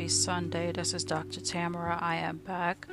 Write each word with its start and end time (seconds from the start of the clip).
Happy 0.00 0.08
Sunday. 0.08 0.72
This 0.72 0.94
is 0.94 1.04
Dr. 1.04 1.42
Tamara. 1.42 1.98
I 2.00 2.16
am 2.16 2.38
back 2.38 2.88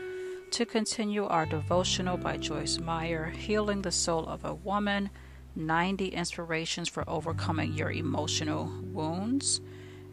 to 0.51 0.65
continue 0.65 1.25
our 1.25 1.45
devotional 1.45 2.17
by 2.17 2.35
Joyce 2.35 2.79
Meyer, 2.79 3.27
Healing 3.27 3.81
the 3.81 3.93
Soul 3.93 4.27
of 4.27 4.43
a 4.43 4.53
Woman 4.53 5.09
90 5.55 6.09
Inspirations 6.09 6.89
for 6.89 7.05
Overcoming 7.07 7.71
Your 7.71 7.93
Emotional 7.93 8.69
Wounds. 8.91 9.61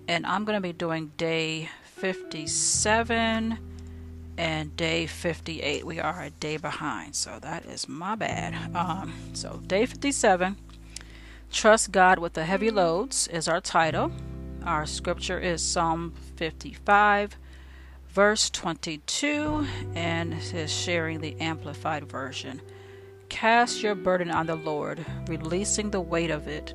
And 0.06 0.24
I'm 0.24 0.44
going 0.44 0.56
to 0.56 0.60
be 0.60 0.72
doing 0.72 1.10
day 1.16 1.68
57 1.82 3.58
and 4.38 4.76
day 4.76 5.06
58. 5.06 5.84
We 5.84 5.98
are 5.98 6.22
a 6.22 6.30
day 6.30 6.58
behind, 6.58 7.16
so 7.16 7.40
that 7.40 7.64
is 7.64 7.88
my 7.88 8.14
bad. 8.14 8.54
Um, 8.76 9.12
so, 9.32 9.60
day 9.66 9.84
57 9.84 10.56
Trust 11.50 11.90
God 11.90 12.20
with 12.20 12.34
the 12.34 12.44
Heavy 12.44 12.70
Loads 12.70 13.26
is 13.26 13.48
our 13.48 13.60
title. 13.60 14.12
Our 14.64 14.86
scripture 14.86 15.38
is 15.38 15.60
Psalm 15.60 16.14
55, 16.36 17.36
verse 18.08 18.48
22, 18.48 19.66
and 19.94 20.32
is 20.32 20.72
sharing 20.72 21.20
the 21.20 21.38
Amplified 21.38 22.10
Version. 22.10 22.62
Cast 23.28 23.82
your 23.82 23.94
burden 23.94 24.30
on 24.30 24.46
the 24.46 24.54
Lord, 24.54 25.04
releasing 25.28 25.90
the 25.90 26.00
weight 26.00 26.30
of 26.30 26.48
it, 26.48 26.72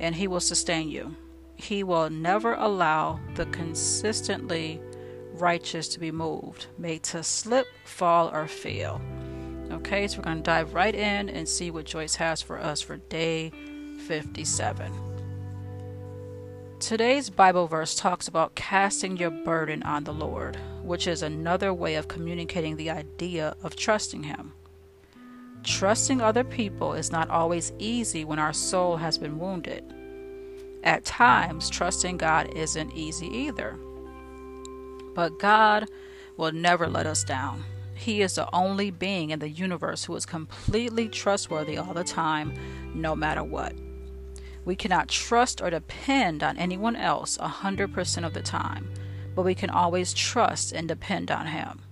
and 0.00 0.14
He 0.14 0.28
will 0.28 0.40
sustain 0.40 0.88
you. 0.88 1.14
He 1.56 1.82
will 1.82 2.08
never 2.08 2.54
allow 2.54 3.20
the 3.34 3.44
consistently 3.46 4.80
righteous 5.34 5.88
to 5.88 6.00
be 6.00 6.10
moved, 6.10 6.68
made 6.78 7.02
to 7.02 7.22
slip, 7.22 7.66
fall, 7.84 8.30
or 8.32 8.46
fail. 8.46 8.98
Okay, 9.72 10.08
so 10.08 10.18
we're 10.18 10.24
going 10.24 10.38
to 10.38 10.42
dive 10.42 10.72
right 10.72 10.94
in 10.94 11.28
and 11.28 11.46
see 11.46 11.70
what 11.70 11.84
Joyce 11.84 12.14
has 12.14 12.40
for 12.40 12.58
us 12.58 12.80
for 12.80 12.96
day 12.96 13.50
57. 14.06 15.05
Today's 16.80 17.30
Bible 17.30 17.66
verse 17.66 17.94
talks 17.94 18.28
about 18.28 18.54
casting 18.54 19.16
your 19.16 19.30
burden 19.30 19.82
on 19.84 20.04
the 20.04 20.12
Lord, 20.12 20.58
which 20.82 21.06
is 21.06 21.22
another 21.22 21.72
way 21.72 21.94
of 21.94 22.06
communicating 22.06 22.76
the 22.76 22.90
idea 22.90 23.56
of 23.62 23.76
trusting 23.76 24.24
Him. 24.24 24.52
Trusting 25.64 26.20
other 26.20 26.44
people 26.44 26.92
is 26.92 27.10
not 27.10 27.30
always 27.30 27.72
easy 27.78 28.26
when 28.26 28.38
our 28.38 28.52
soul 28.52 28.98
has 28.98 29.16
been 29.16 29.38
wounded. 29.38 29.84
At 30.84 31.06
times, 31.06 31.70
trusting 31.70 32.18
God 32.18 32.54
isn't 32.54 32.92
easy 32.92 33.26
either. 33.26 33.78
But 35.14 35.38
God 35.38 35.88
will 36.36 36.52
never 36.52 36.88
let 36.88 37.06
us 37.06 37.24
down. 37.24 37.64
He 37.94 38.20
is 38.20 38.34
the 38.34 38.54
only 38.54 38.90
being 38.90 39.30
in 39.30 39.38
the 39.38 39.48
universe 39.48 40.04
who 40.04 40.14
is 40.14 40.26
completely 40.26 41.08
trustworthy 41.08 41.78
all 41.78 41.94
the 41.94 42.04
time, 42.04 42.52
no 42.94 43.16
matter 43.16 43.42
what. 43.42 43.72
We 44.66 44.74
cannot 44.76 45.08
trust 45.08 45.62
or 45.62 45.70
depend 45.70 46.42
on 46.42 46.58
anyone 46.58 46.96
else 46.96 47.38
100% 47.38 48.26
of 48.26 48.34
the 48.34 48.42
time, 48.42 48.90
but 49.36 49.44
we 49.44 49.54
can 49.54 49.70
always 49.70 50.12
trust 50.12 50.72
and 50.72 50.88
depend 50.88 51.30
on 51.30 51.46
Him. 51.46 51.82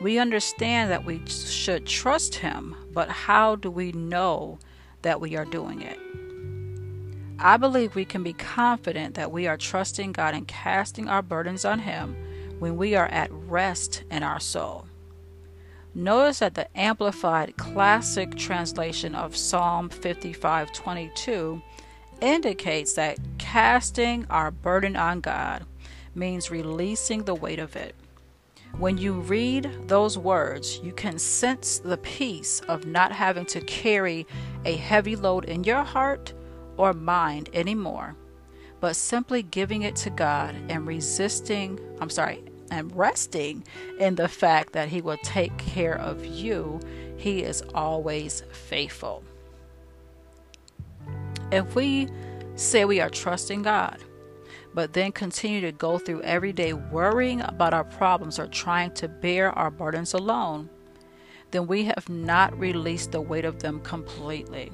We 0.00 0.18
understand 0.18 0.90
that 0.92 1.04
we 1.04 1.26
should 1.26 1.86
trust 1.86 2.36
Him, 2.36 2.76
but 2.94 3.08
how 3.08 3.56
do 3.56 3.70
we 3.72 3.90
know 3.90 4.60
that 5.02 5.20
we 5.20 5.36
are 5.36 5.44
doing 5.44 5.82
it? 5.82 5.98
I 7.40 7.56
believe 7.56 7.96
we 7.96 8.04
can 8.04 8.22
be 8.22 8.34
confident 8.34 9.16
that 9.16 9.32
we 9.32 9.48
are 9.48 9.56
trusting 9.56 10.12
God 10.12 10.34
and 10.34 10.46
casting 10.46 11.08
our 11.08 11.22
burdens 11.22 11.64
on 11.64 11.80
Him 11.80 12.14
when 12.60 12.76
we 12.76 12.94
are 12.94 13.08
at 13.08 13.32
rest 13.32 14.04
in 14.10 14.22
our 14.22 14.38
soul. 14.38 14.86
Notice 15.92 16.38
that 16.38 16.54
the 16.54 16.68
Amplified 16.78 17.56
Classic 17.56 18.36
translation 18.36 19.16
of 19.16 19.36
Psalm 19.36 19.88
55:22 19.88 21.60
indicates 22.20 22.94
that 22.94 23.18
casting 23.38 24.26
our 24.30 24.50
burden 24.50 24.96
on 24.96 25.20
God 25.20 25.64
means 26.14 26.50
releasing 26.50 27.24
the 27.24 27.34
weight 27.34 27.58
of 27.58 27.76
it. 27.76 27.94
When 28.78 28.98
you 28.98 29.14
read 29.14 29.70
those 29.88 30.16
words, 30.16 30.78
you 30.82 30.92
can 30.92 31.18
sense 31.18 31.78
the 31.78 31.98
peace 31.98 32.60
of 32.60 32.86
not 32.86 33.12
having 33.12 33.44
to 33.46 33.60
carry 33.60 34.26
a 34.64 34.76
heavy 34.76 35.16
load 35.16 35.44
in 35.44 35.64
your 35.64 35.82
heart 35.82 36.32
or 36.76 36.92
mind 36.92 37.50
anymore, 37.52 38.16
but 38.80 38.96
simply 38.96 39.42
giving 39.42 39.82
it 39.82 39.96
to 39.96 40.10
God 40.10 40.54
and 40.68 40.86
resisting, 40.86 41.78
I'm 42.00 42.10
sorry, 42.10 42.42
and 42.70 42.94
resting 42.96 43.64
in 43.98 44.14
the 44.14 44.28
fact 44.28 44.72
that 44.72 44.88
He 44.88 45.02
will 45.02 45.18
take 45.22 45.56
care 45.58 45.98
of 45.98 46.24
you. 46.24 46.80
He 47.16 47.42
is 47.42 47.62
always 47.74 48.44
faithful. 48.52 49.22
If 51.52 51.74
we 51.74 52.08
say 52.54 52.84
we 52.84 53.00
are 53.00 53.10
trusting 53.10 53.62
God, 53.62 53.98
but 54.72 54.92
then 54.92 55.10
continue 55.10 55.60
to 55.62 55.72
go 55.72 55.98
through 55.98 56.22
every 56.22 56.52
day 56.52 56.72
worrying 56.72 57.40
about 57.40 57.74
our 57.74 57.82
problems 57.82 58.38
or 58.38 58.46
trying 58.46 58.92
to 58.94 59.08
bear 59.08 59.50
our 59.58 59.70
burdens 59.70 60.14
alone, 60.14 60.70
then 61.50 61.66
we 61.66 61.84
have 61.84 62.08
not 62.08 62.56
released 62.56 63.10
the 63.10 63.20
weight 63.20 63.44
of 63.44 63.58
them 63.58 63.80
completely. 63.80 64.70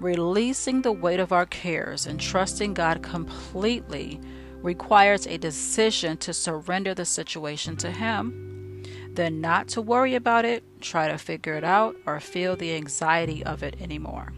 Releasing 0.00 0.80
the 0.80 0.92
weight 0.92 1.20
of 1.20 1.32
our 1.32 1.46
cares 1.46 2.06
and 2.06 2.18
trusting 2.18 2.72
God 2.72 3.02
completely 3.02 4.18
requires 4.62 5.26
a 5.26 5.36
decision 5.36 6.16
to 6.18 6.32
surrender 6.32 6.94
the 6.94 7.04
situation 7.04 7.76
to 7.76 7.90
Him, 7.90 8.82
then 9.12 9.42
not 9.42 9.68
to 9.68 9.82
worry 9.82 10.14
about 10.14 10.46
it, 10.46 10.64
try 10.80 11.08
to 11.08 11.18
figure 11.18 11.54
it 11.54 11.64
out, 11.64 11.96
or 12.06 12.18
feel 12.20 12.56
the 12.56 12.74
anxiety 12.74 13.44
of 13.44 13.62
it 13.62 13.80
anymore. 13.80 14.32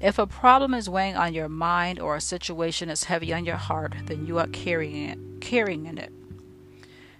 If 0.00 0.18
a 0.18 0.26
problem 0.26 0.74
is 0.74 0.88
weighing 0.88 1.16
on 1.16 1.34
your 1.34 1.48
mind 1.48 1.98
or 2.00 2.16
a 2.16 2.20
situation 2.20 2.90
is 2.90 3.04
heavy 3.04 3.32
on 3.32 3.44
your 3.44 3.56
heart, 3.56 3.94
then 4.06 4.26
you 4.26 4.38
are 4.38 4.48
carrying 4.48 5.08
it, 5.08 5.18
carrying 5.40 5.86
in 5.86 5.98
it. 5.98 6.12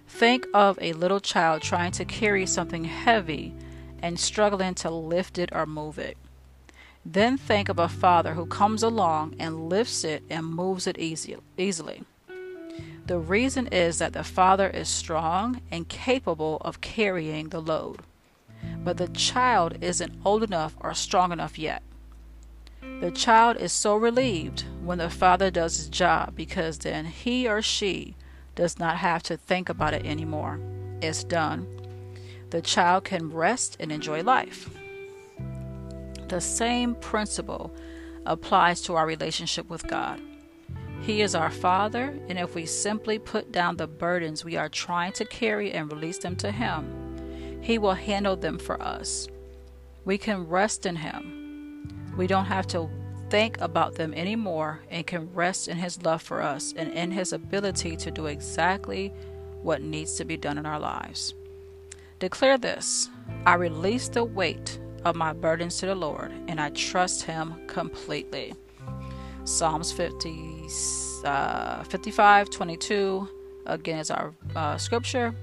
Think 0.07 0.45
of 0.53 0.77
a 0.81 0.93
little 0.93 1.19
child 1.19 1.61
trying 1.61 1.91
to 1.93 2.05
carry 2.05 2.45
something 2.45 2.83
heavy 2.83 3.53
and 4.01 4.19
struggling 4.19 4.75
to 4.75 4.89
lift 4.89 5.37
it 5.37 5.49
or 5.51 5.65
move 5.65 5.97
it. 5.97 6.17
Then 7.05 7.37
think 7.37 7.69
of 7.69 7.79
a 7.79 7.87
father 7.87 8.33
who 8.33 8.45
comes 8.45 8.83
along 8.83 9.35
and 9.39 9.69
lifts 9.69 10.03
it 10.03 10.23
and 10.29 10.45
moves 10.45 10.87
it 10.87 10.97
easy, 10.97 11.35
easily. 11.57 12.03
The 13.05 13.19
reason 13.19 13.67
is 13.67 13.99
that 13.99 14.13
the 14.13 14.23
father 14.23 14.69
is 14.69 14.89
strong 14.89 15.61
and 15.71 15.87
capable 15.87 16.57
of 16.61 16.81
carrying 16.81 17.49
the 17.49 17.61
load, 17.61 18.01
but 18.83 18.97
the 18.97 19.07
child 19.07 19.77
isn't 19.81 20.19
old 20.25 20.43
enough 20.43 20.75
or 20.79 20.93
strong 20.95 21.31
enough 21.31 21.59
yet. 21.59 21.83
The 23.01 23.11
child 23.11 23.57
is 23.57 23.73
so 23.73 23.95
relieved 23.97 24.63
when 24.81 24.99
the 24.99 25.09
father 25.09 25.51
does 25.51 25.77
his 25.77 25.89
job 25.89 26.33
because 26.35 26.77
then 26.77 27.05
he 27.05 27.47
or 27.47 27.61
she 27.61 28.15
does 28.55 28.79
not 28.79 28.97
have 28.97 29.21
to 29.23 29.37
think 29.37 29.69
about 29.69 29.93
it 29.93 30.05
anymore. 30.05 30.59
It's 31.01 31.23
done. 31.23 31.67
The 32.51 32.61
child 32.61 33.03
can 33.03 33.31
rest 33.31 33.75
and 33.79 33.91
enjoy 33.91 34.23
life. 34.23 34.69
The 36.29 36.39
same 36.39 36.95
principle 36.95 37.75
applies 38.25 38.81
to 38.83 38.95
our 38.95 39.05
relationship 39.05 39.69
with 39.69 39.87
God. 39.87 40.21
He 41.01 41.21
is 41.21 41.35
our 41.35 41.51
Father, 41.51 42.17
and 42.29 42.39
if 42.39 42.55
we 42.55 42.65
simply 42.65 43.19
put 43.19 43.51
down 43.51 43.77
the 43.77 43.87
burdens 43.87 44.43
we 44.43 44.55
are 44.55 44.69
trying 44.69 45.11
to 45.13 45.25
carry 45.25 45.73
and 45.73 45.91
release 45.91 46.17
them 46.17 46.35
to 46.37 46.51
Him, 46.51 47.59
He 47.61 47.77
will 47.77 47.93
handle 47.93 48.35
them 48.35 48.57
for 48.57 48.81
us. 48.81 49.27
We 50.05 50.17
can 50.17 50.47
rest 50.47 50.85
in 50.85 50.95
Him 50.95 51.44
we 52.17 52.27
don't 52.27 52.45
have 52.45 52.67
to 52.67 52.89
think 53.29 53.59
about 53.59 53.95
them 53.95 54.13
anymore 54.13 54.81
and 54.89 55.05
can 55.05 55.33
rest 55.33 55.67
in 55.67 55.77
His 55.77 56.01
love 56.03 56.21
for 56.21 56.41
us 56.41 56.73
and 56.75 56.91
in 56.93 57.11
His 57.11 57.33
ability 57.33 57.95
to 57.97 58.11
do 58.11 58.27
exactly 58.27 59.11
what 59.61 59.81
needs 59.81 60.15
to 60.15 60.25
be 60.25 60.37
done 60.37 60.57
in 60.57 60.65
our 60.65 60.79
lives. 60.79 61.33
Declare 62.19 62.59
this 62.59 63.09
I 63.45 63.55
release 63.55 64.07
the 64.07 64.23
weight 64.23 64.79
of 65.03 65.15
my 65.15 65.33
burdens 65.33 65.77
to 65.79 65.87
the 65.87 65.95
Lord 65.95 66.31
and 66.47 66.59
I 66.59 66.69
trust 66.69 67.23
Him 67.23 67.55
completely. 67.67 68.53
Psalms 69.43 69.91
50, 69.91 70.67
uh, 71.25 71.83
55 71.83 72.49
22 72.49 73.29
again 73.65 73.99
is 73.99 74.11
our 74.11 74.33
uh, 74.55 74.77
scripture. 74.77 75.35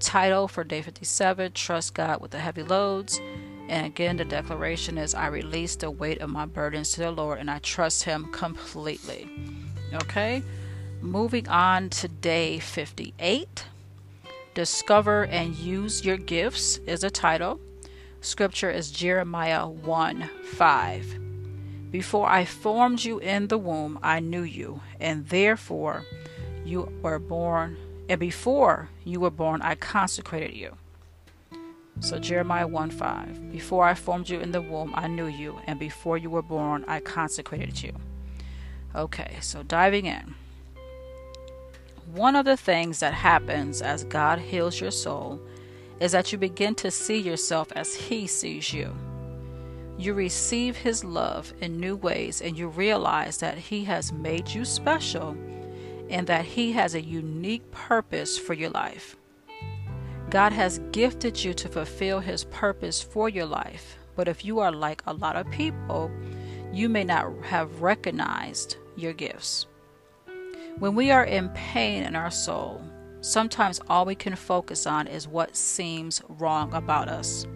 Title 0.00 0.46
for 0.46 0.62
day 0.64 0.80
57 0.80 1.52
Trust 1.52 1.94
God 1.94 2.20
with 2.20 2.30
the 2.30 2.38
Heavy 2.38 2.62
Loads. 2.62 3.20
And 3.68 3.86
again, 3.86 4.16
the 4.16 4.24
declaration 4.24 4.96
is 4.96 5.14
I 5.14 5.26
release 5.26 5.76
the 5.76 5.90
weight 5.90 6.20
of 6.20 6.30
my 6.30 6.46
burdens 6.46 6.92
to 6.92 7.00
the 7.00 7.10
Lord 7.10 7.38
and 7.38 7.50
I 7.50 7.58
trust 7.58 8.04
Him 8.04 8.32
completely. 8.32 9.28
Okay, 9.92 10.42
moving 11.00 11.48
on 11.48 11.90
to 11.90 12.08
day 12.08 12.58
58. 12.58 13.64
Discover 14.54 15.26
and 15.26 15.54
use 15.54 16.04
your 16.04 16.16
gifts 16.16 16.78
is 16.78 17.04
a 17.04 17.10
title. 17.10 17.60
Scripture 18.20 18.70
is 18.70 18.90
Jeremiah 18.90 19.68
1 19.68 20.28
5. 20.44 21.18
Before 21.90 22.26
I 22.26 22.44
formed 22.44 23.04
you 23.04 23.18
in 23.18 23.48
the 23.48 23.56
womb, 23.56 23.98
I 24.02 24.20
knew 24.20 24.42
you, 24.42 24.80
and 25.00 25.26
therefore 25.28 26.04
you 26.64 26.92
were 27.00 27.18
born, 27.18 27.76
and 28.08 28.18
before 28.18 28.88
you 29.04 29.20
were 29.20 29.30
born, 29.30 29.62
I 29.62 29.74
consecrated 29.74 30.54
you. 30.54 30.76
So 32.00 32.18
Jeremiah 32.18 32.66
1 32.66 32.90
5. 32.90 33.52
Before 33.52 33.84
I 33.84 33.94
formed 33.94 34.28
you 34.28 34.40
in 34.40 34.52
the 34.52 34.62
womb, 34.62 34.92
I 34.94 35.08
knew 35.08 35.26
you, 35.26 35.58
and 35.66 35.78
before 35.78 36.16
you 36.16 36.30
were 36.30 36.42
born, 36.42 36.84
I 36.86 37.00
consecrated 37.00 37.82
you. 37.82 37.92
Okay, 38.94 39.36
so 39.40 39.62
diving 39.62 40.06
in. 40.06 40.34
One 42.14 42.36
of 42.36 42.46
the 42.46 42.56
things 42.56 43.00
that 43.00 43.12
happens 43.12 43.82
as 43.82 44.04
God 44.04 44.38
heals 44.38 44.80
your 44.80 44.90
soul 44.90 45.40
is 46.00 46.12
that 46.12 46.32
you 46.32 46.38
begin 46.38 46.74
to 46.76 46.90
see 46.90 47.18
yourself 47.18 47.70
as 47.72 47.94
He 47.94 48.26
sees 48.26 48.72
you. 48.72 48.96
You 49.98 50.14
receive 50.14 50.76
His 50.76 51.04
love 51.04 51.52
in 51.60 51.78
new 51.78 51.96
ways 51.96 52.40
and 52.40 52.56
you 52.56 52.68
realize 52.68 53.38
that 53.38 53.58
He 53.58 53.84
has 53.84 54.12
made 54.12 54.48
you 54.48 54.64
special 54.64 55.36
and 56.08 56.26
that 56.28 56.46
He 56.46 56.72
has 56.72 56.94
a 56.94 57.02
unique 57.02 57.70
purpose 57.72 58.38
for 58.38 58.54
your 58.54 58.70
life. 58.70 59.17
God 60.30 60.52
has 60.52 60.80
gifted 60.92 61.42
you 61.42 61.54
to 61.54 61.68
fulfill 61.68 62.20
His 62.20 62.44
purpose 62.44 63.00
for 63.00 63.30
your 63.30 63.46
life, 63.46 63.96
but 64.14 64.28
if 64.28 64.44
you 64.44 64.58
are 64.58 64.72
like 64.72 65.02
a 65.06 65.14
lot 65.14 65.36
of 65.36 65.50
people, 65.50 66.10
you 66.70 66.90
may 66.90 67.04
not 67.04 67.32
have 67.44 67.80
recognized 67.80 68.76
your 68.94 69.14
gifts. 69.14 69.66
When 70.78 70.94
we 70.94 71.10
are 71.10 71.24
in 71.24 71.48
pain 71.50 72.04
in 72.04 72.14
our 72.14 72.30
soul, 72.30 72.82
sometimes 73.22 73.80
all 73.88 74.04
we 74.04 74.14
can 74.14 74.36
focus 74.36 74.86
on 74.86 75.06
is 75.06 75.26
what 75.26 75.56
seems 75.56 76.22
wrong 76.28 76.74
about 76.74 77.08
us. 77.08 77.46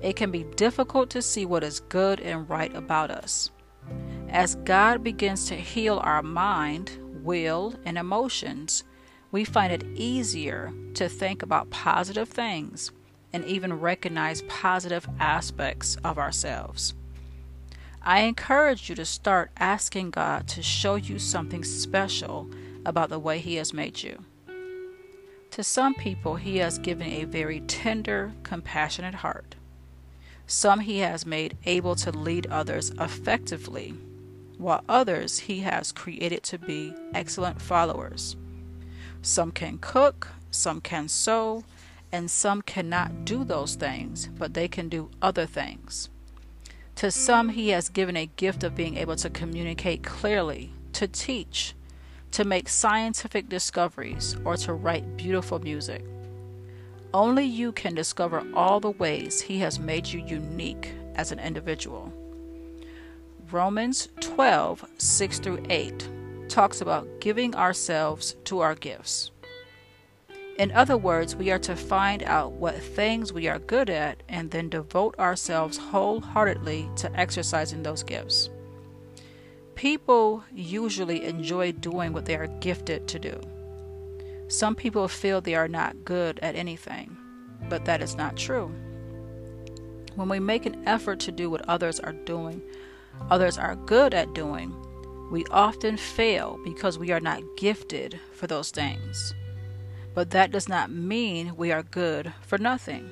It 0.00 0.14
can 0.14 0.30
be 0.30 0.44
difficult 0.56 1.10
to 1.10 1.22
see 1.22 1.46
what 1.46 1.64
is 1.64 1.80
good 1.80 2.20
and 2.20 2.48
right 2.48 2.74
about 2.76 3.10
us. 3.10 3.50
As 4.28 4.54
God 4.54 5.02
begins 5.02 5.48
to 5.48 5.56
heal 5.56 5.98
our 6.04 6.22
mind, 6.22 6.96
will, 7.24 7.74
and 7.84 7.98
emotions, 7.98 8.84
we 9.30 9.44
find 9.44 9.72
it 9.72 9.84
easier 9.94 10.72
to 10.94 11.08
think 11.08 11.42
about 11.42 11.70
positive 11.70 12.28
things 12.28 12.90
and 13.32 13.44
even 13.44 13.80
recognize 13.80 14.42
positive 14.42 15.06
aspects 15.20 15.96
of 16.02 16.18
ourselves. 16.18 16.94
I 18.02 18.20
encourage 18.20 18.88
you 18.88 18.94
to 18.94 19.04
start 19.04 19.50
asking 19.58 20.10
God 20.12 20.48
to 20.48 20.62
show 20.62 20.94
you 20.94 21.18
something 21.18 21.62
special 21.62 22.48
about 22.86 23.10
the 23.10 23.18
way 23.18 23.38
He 23.38 23.56
has 23.56 23.74
made 23.74 24.02
you. 24.02 24.24
To 25.50 25.62
some 25.62 25.94
people, 25.94 26.36
He 26.36 26.58
has 26.58 26.78
given 26.78 27.08
a 27.08 27.24
very 27.24 27.60
tender, 27.60 28.32
compassionate 28.44 29.16
heart. 29.16 29.56
Some 30.46 30.80
He 30.80 31.00
has 31.00 31.26
made 31.26 31.58
able 31.66 31.96
to 31.96 32.10
lead 32.10 32.46
others 32.46 32.90
effectively, 32.98 33.94
while 34.56 34.84
others 34.88 35.40
He 35.40 35.60
has 35.60 35.92
created 35.92 36.42
to 36.44 36.58
be 36.58 36.94
excellent 37.12 37.60
followers. 37.60 38.36
Some 39.22 39.50
can 39.50 39.78
cook, 39.78 40.28
some 40.50 40.80
can 40.80 41.08
sew, 41.08 41.64
and 42.10 42.30
some 42.30 42.62
cannot 42.62 43.24
do 43.24 43.44
those 43.44 43.74
things, 43.74 44.28
but 44.38 44.54
they 44.54 44.68
can 44.68 44.88
do 44.88 45.10
other 45.20 45.46
things. 45.46 46.08
To 46.96 47.10
some, 47.10 47.50
He 47.50 47.68
has 47.68 47.88
given 47.88 48.16
a 48.16 48.26
gift 48.26 48.64
of 48.64 48.74
being 48.74 48.96
able 48.96 49.16
to 49.16 49.30
communicate 49.30 50.02
clearly, 50.02 50.72
to 50.94 51.06
teach, 51.06 51.74
to 52.32 52.44
make 52.44 52.68
scientific 52.68 53.48
discoveries, 53.48 54.36
or 54.44 54.56
to 54.58 54.72
write 54.72 55.16
beautiful 55.16 55.58
music. 55.58 56.04
Only 57.14 57.44
you 57.44 57.72
can 57.72 57.94
discover 57.94 58.44
all 58.54 58.80
the 58.80 58.90
ways 58.90 59.40
He 59.40 59.60
has 59.60 59.78
made 59.78 60.06
you 60.06 60.24
unique 60.26 60.92
as 61.14 61.32
an 61.32 61.38
individual. 61.38 62.12
Romans 63.50 64.08
12 64.20 64.84
6 64.98 65.38
through 65.38 65.64
8 65.70 66.08
talks 66.48 66.80
about 66.80 67.20
giving 67.20 67.54
ourselves 67.54 68.36
to 68.44 68.60
our 68.60 68.74
gifts. 68.74 69.30
In 70.58 70.72
other 70.72 70.96
words, 70.96 71.36
we 71.36 71.52
are 71.52 71.58
to 71.60 71.76
find 71.76 72.24
out 72.24 72.52
what 72.52 72.74
things 72.74 73.32
we 73.32 73.46
are 73.46 73.60
good 73.60 73.88
at 73.88 74.24
and 74.28 74.50
then 74.50 74.68
devote 74.68 75.16
ourselves 75.18 75.78
wholeheartedly 75.78 76.90
to 76.96 77.12
exercising 77.14 77.84
those 77.84 78.02
gifts. 78.02 78.50
People 79.76 80.42
usually 80.52 81.24
enjoy 81.24 81.70
doing 81.70 82.12
what 82.12 82.24
they 82.24 82.34
are 82.34 82.48
gifted 82.58 83.06
to 83.06 83.20
do. 83.20 83.40
Some 84.48 84.74
people 84.74 85.06
feel 85.06 85.40
they 85.40 85.54
are 85.54 85.68
not 85.68 86.04
good 86.04 86.40
at 86.40 86.56
anything, 86.56 87.16
but 87.68 87.84
that 87.84 88.02
is 88.02 88.16
not 88.16 88.36
true. 88.36 88.72
When 90.16 90.28
we 90.28 90.40
make 90.40 90.66
an 90.66 90.82
effort 90.88 91.20
to 91.20 91.30
do 91.30 91.48
what 91.48 91.68
others 91.68 92.00
are 92.00 92.12
doing, 92.12 92.60
others 93.30 93.56
are 93.56 93.76
good 93.76 94.14
at 94.14 94.34
doing, 94.34 94.74
we 95.30 95.44
often 95.50 95.96
fail 95.96 96.58
because 96.64 96.98
we 96.98 97.10
are 97.10 97.20
not 97.20 97.42
gifted 97.56 98.18
for 98.32 98.46
those 98.46 98.70
things 98.70 99.34
but 100.18 100.30
that 100.30 100.50
does 100.50 100.68
not 100.68 100.90
mean 100.90 101.54
we 101.56 101.70
are 101.70 101.84
good 101.84 102.32
for 102.40 102.58
nothing. 102.58 103.08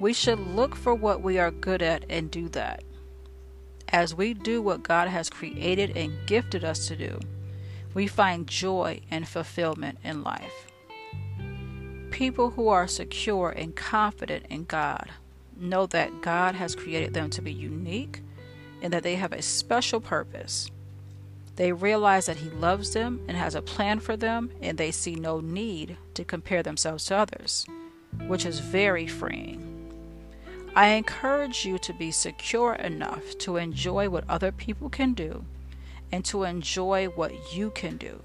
We 0.00 0.12
should 0.12 0.38
look 0.38 0.76
for 0.76 0.94
what 0.94 1.22
we 1.22 1.38
are 1.38 1.50
good 1.50 1.80
at 1.80 2.04
and 2.10 2.30
do 2.30 2.50
that. 2.50 2.84
As 3.88 4.14
we 4.14 4.34
do 4.34 4.60
what 4.60 4.82
God 4.82 5.08
has 5.08 5.30
created 5.30 5.96
and 5.96 6.12
gifted 6.26 6.62
us 6.62 6.88
to 6.88 6.96
do, 6.96 7.18
we 7.94 8.06
find 8.06 8.46
joy 8.46 9.00
and 9.10 9.26
fulfillment 9.26 9.98
in 10.04 10.22
life. 10.22 10.66
People 12.10 12.50
who 12.50 12.68
are 12.68 12.86
secure 12.86 13.48
and 13.48 13.74
confident 13.74 14.44
in 14.50 14.64
God 14.64 15.10
know 15.56 15.86
that 15.86 16.20
God 16.20 16.54
has 16.54 16.76
created 16.76 17.14
them 17.14 17.30
to 17.30 17.40
be 17.40 17.50
unique 17.50 18.20
and 18.82 18.92
that 18.92 19.04
they 19.04 19.14
have 19.14 19.32
a 19.32 19.40
special 19.40 20.02
purpose. 20.02 20.70
They 21.56 21.72
realize 21.72 22.26
that 22.26 22.38
He 22.38 22.50
loves 22.50 22.92
them 22.92 23.20
and 23.28 23.36
has 23.36 23.54
a 23.54 23.62
plan 23.62 24.00
for 24.00 24.16
them, 24.16 24.50
and 24.60 24.76
they 24.76 24.90
see 24.90 25.14
no 25.14 25.40
need 25.40 25.96
to 26.14 26.24
compare 26.24 26.62
themselves 26.62 27.04
to 27.06 27.16
others, 27.16 27.66
which 28.26 28.44
is 28.44 28.58
very 28.58 29.06
freeing. 29.06 29.70
I 30.74 30.88
encourage 30.88 31.64
you 31.64 31.78
to 31.78 31.92
be 31.92 32.10
secure 32.10 32.74
enough 32.74 33.38
to 33.38 33.58
enjoy 33.58 34.08
what 34.08 34.28
other 34.28 34.50
people 34.50 34.90
can 34.90 35.14
do 35.14 35.44
and 36.10 36.24
to 36.24 36.42
enjoy 36.42 37.06
what 37.06 37.54
you 37.54 37.70
can 37.70 37.96
do, 37.96 38.20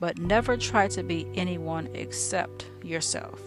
but 0.00 0.18
never 0.18 0.56
try 0.56 0.88
to 0.88 1.04
be 1.04 1.28
anyone 1.34 1.88
except 1.94 2.66
yourself. 2.82 3.40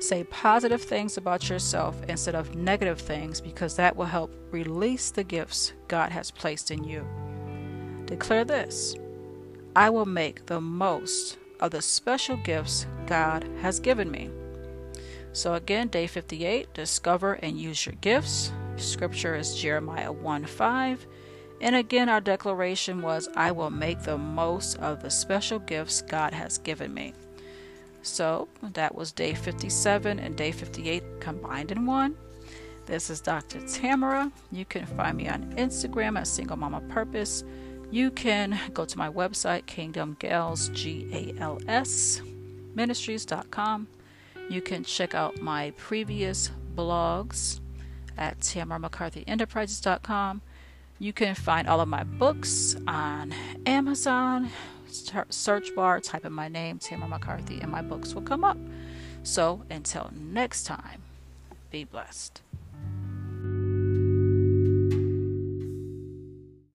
Say 0.00 0.24
positive 0.24 0.82
things 0.82 1.18
about 1.18 1.50
yourself 1.50 2.00
instead 2.08 2.34
of 2.34 2.54
negative 2.54 3.00
things 3.00 3.40
because 3.42 3.76
that 3.76 3.96
will 3.96 4.06
help 4.06 4.34
release 4.50 5.10
the 5.10 5.24
gifts 5.24 5.72
God 5.88 6.12
has 6.12 6.30
placed 6.30 6.70
in 6.70 6.84
you. 6.84 7.06
Declare 8.08 8.46
this 8.46 8.96
I 9.76 9.90
will 9.90 10.06
make 10.06 10.46
the 10.46 10.62
most 10.62 11.36
of 11.60 11.72
the 11.72 11.82
special 11.82 12.38
gifts 12.38 12.86
God 13.06 13.44
has 13.60 13.78
given 13.78 14.10
me. 14.10 14.30
So, 15.32 15.54
again, 15.54 15.88
day 15.88 16.06
58 16.06 16.72
discover 16.72 17.34
and 17.34 17.60
use 17.60 17.84
your 17.84 17.94
gifts. 18.00 18.50
Scripture 18.76 19.36
is 19.36 19.54
Jeremiah 19.54 20.10
1 20.10 20.46
5. 20.46 21.06
And 21.60 21.76
again, 21.76 22.08
our 22.08 22.20
declaration 22.20 23.02
was, 23.02 23.28
I 23.36 23.50
will 23.52 23.70
make 23.70 24.02
the 24.02 24.16
most 24.16 24.78
of 24.78 25.02
the 25.02 25.10
special 25.10 25.58
gifts 25.58 26.00
God 26.00 26.32
has 26.32 26.56
given 26.56 26.94
me. 26.94 27.12
So, 28.00 28.48
that 28.62 28.94
was 28.94 29.12
day 29.12 29.34
57 29.34 30.18
and 30.18 30.34
day 30.34 30.50
58 30.50 31.20
combined 31.20 31.72
in 31.72 31.84
one. 31.84 32.16
This 32.86 33.10
is 33.10 33.20
Dr. 33.20 33.60
Tamara. 33.68 34.32
You 34.50 34.64
can 34.64 34.86
find 34.86 35.18
me 35.18 35.28
on 35.28 35.52
Instagram 35.56 36.18
at 36.18 36.26
Single 36.26 36.56
Mama 36.56 36.80
Purpose 36.88 37.44
you 37.90 38.10
can 38.10 38.58
go 38.74 38.84
to 38.84 38.98
my 38.98 39.08
website, 39.08 39.66
Kingdom 39.66 40.16
Gals, 40.18 40.68
G 40.70 41.08
A 41.12 41.40
L 41.40 41.60
S, 41.66 42.20
ministries.com. 42.74 43.88
You 44.48 44.62
can 44.62 44.84
check 44.84 45.14
out 45.14 45.40
my 45.40 45.72
previous 45.76 46.50
blogs 46.74 47.60
at 48.16 48.40
TamaraMcCarthyEnterprises.com. 48.40 50.42
You 50.98 51.12
can 51.12 51.34
find 51.34 51.68
all 51.68 51.80
of 51.80 51.88
my 51.88 52.04
books 52.04 52.76
on 52.86 53.34
Amazon. 53.66 54.50
Search 55.28 55.74
bar, 55.74 56.00
type 56.00 56.24
in 56.24 56.32
my 56.32 56.48
name, 56.48 56.78
Tamara 56.78 57.08
McCarthy, 57.08 57.60
and 57.60 57.70
my 57.70 57.82
books 57.82 58.14
will 58.14 58.22
come 58.22 58.42
up. 58.42 58.56
So 59.22 59.62
until 59.70 60.10
next 60.14 60.64
time, 60.64 61.02
be 61.70 61.84
blessed. 61.84 62.40